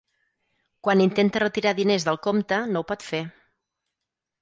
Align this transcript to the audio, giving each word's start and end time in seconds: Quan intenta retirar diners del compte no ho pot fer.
Quan 0.87 1.03
intenta 1.05 1.43
retirar 1.45 1.75
diners 1.81 2.09
del 2.09 2.19
compte 2.27 2.61
no 2.73 2.85
ho 2.85 2.91
pot 2.93 3.09
fer. 3.13 3.25